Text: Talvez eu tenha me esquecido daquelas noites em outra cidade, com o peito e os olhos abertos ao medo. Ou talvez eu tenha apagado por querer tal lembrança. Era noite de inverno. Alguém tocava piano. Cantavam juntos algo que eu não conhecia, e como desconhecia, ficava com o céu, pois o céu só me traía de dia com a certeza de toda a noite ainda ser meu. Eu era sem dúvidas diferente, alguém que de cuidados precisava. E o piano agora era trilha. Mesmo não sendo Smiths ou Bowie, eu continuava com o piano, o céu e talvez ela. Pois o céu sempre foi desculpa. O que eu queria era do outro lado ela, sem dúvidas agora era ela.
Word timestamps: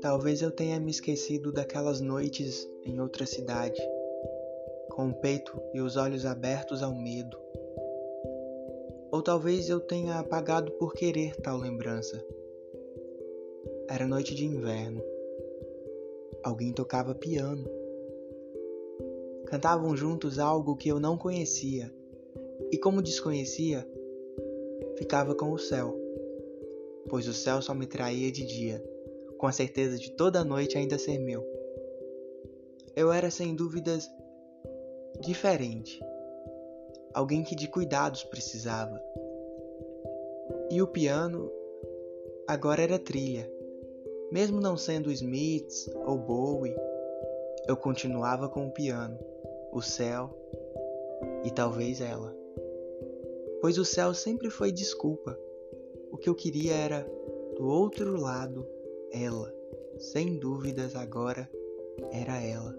Talvez 0.00 0.42
eu 0.42 0.50
tenha 0.50 0.78
me 0.78 0.90
esquecido 0.90 1.52
daquelas 1.52 2.00
noites 2.00 2.68
em 2.84 3.00
outra 3.00 3.24
cidade, 3.26 3.80
com 4.90 5.08
o 5.08 5.14
peito 5.14 5.60
e 5.72 5.80
os 5.80 5.96
olhos 5.96 6.26
abertos 6.26 6.82
ao 6.82 6.94
medo. 6.94 7.38
Ou 9.10 9.22
talvez 9.22 9.68
eu 9.68 9.80
tenha 9.80 10.18
apagado 10.18 10.72
por 10.72 10.92
querer 10.94 11.36
tal 11.36 11.56
lembrança. 11.56 12.24
Era 13.88 14.06
noite 14.06 14.34
de 14.34 14.44
inverno. 14.44 15.02
Alguém 16.42 16.72
tocava 16.72 17.14
piano. 17.14 17.64
Cantavam 19.46 19.96
juntos 19.96 20.38
algo 20.38 20.76
que 20.76 20.88
eu 20.88 20.98
não 20.98 21.16
conhecia, 21.16 21.92
e 22.70 22.78
como 22.78 23.02
desconhecia, 23.02 23.86
ficava 24.96 25.34
com 25.34 25.52
o 25.52 25.58
céu, 25.58 25.94
pois 27.08 27.26
o 27.28 27.34
céu 27.34 27.60
só 27.60 27.74
me 27.74 27.86
traía 27.86 28.30
de 28.30 28.44
dia 28.44 28.82
com 29.44 29.48
a 29.48 29.52
certeza 29.52 29.98
de 29.98 30.10
toda 30.12 30.40
a 30.40 30.44
noite 30.44 30.78
ainda 30.78 30.98
ser 30.98 31.18
meu. 31.18 31.44
Eu 32.96 33.12
era 33.12 33.30
sem 33.30 33.54
dúvidas 33.54 34.10
diferente, 35.20 36.00
alguém 37.12 37.44
que 37.44 37.54
de 37.54 37.68
cuidados 37.68 38.24
precisava. 38.24 38.98
E 40.70 40.80
o 40.80 40.86
piano 40.86 41.52
agora 42.46 42.82
era 42.82 42.98
trilha. 42.98 43.50
Mesmo 44.32 44.62
não 44.62 44.78
sendo 44.78 45.12
Smiths 45.12 45.90
ou 46.06 46.16
Bowie, 46.16 46.74
eu 47.68 47.76
continuava 47.76 48.48
com 48.48 48.66
o 48.66 48.72
piano, 48.72 49.18
o 49.72 49.82
céu 49.82 50.34
e 51.44 51.50
talvez 51.50 52.00
ela. 52.00 52.34
Pois 53.64 53.78
o 53.78 53.84
céu 53.86 54.12
sempre 54.12 54.50
foi 54.50 54.70
desculpa. 54.70 55.38
O 56.12 56.18
que 56.18 56.28
eu 56.28 56.34
queria 56.34 56.74
era 56.74 57.10
do 57.56 57.66
outro 57.66 58.20
lado 58.20 58.68
ela, 59.10 59.50
sem 59.96 60.38
dúvidas 60.38 60.94
agora 60.94 61.50
era 62.12 62.42
ela. 62.42 62.76